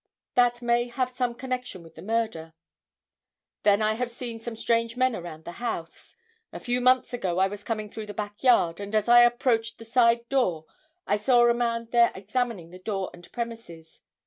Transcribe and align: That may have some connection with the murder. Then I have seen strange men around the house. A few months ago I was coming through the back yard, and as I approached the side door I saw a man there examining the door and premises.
That 0.33 0.63
may 0.63 0.87
have 0.87 1.11
some 1.11 1.35
connection 1.35 1.83
with 1.83 1.93
the 1.93 2.01
murder. 2.01 2.55
Then 3.61 3.83
I 3.83 3.93
have 3.93 4.09
seen 4.09 4.39
strange 4.55 4.97
men 4.97 5.15
around 5.15 5.45
the 5.45 5.59
house. 5.63 6.15
A 6.51 6.59
few 6.59 6.81
months 6.81 7.13
ago 7.13 7.37
I 7.37 7.45
was 7.45 7.63
coming 7.63 7.87
through 7.87 8.07
the 8.07 8.13
back 8.15 8.41
yard, 8.41 8.79
and 8.79 8.95
as 8.95 9.07
I 9.07 9.21
approached 9.21 9.77
the 9.77 9.85
side 9.85 10.27
door 10.27 10.65
I 11.05 11.17
saw 11.17 11.45
a 11.47 11.53
man 11.53 11.87
there 11.91 12.11
examining 12.15 12.71
the 12.71 12.79
door 12.79 13.11
and 13.13 13.31
premises. 13.31 14.01